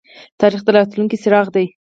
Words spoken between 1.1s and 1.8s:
څراغ دی